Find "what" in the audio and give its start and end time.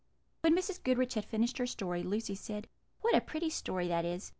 3.01-3.13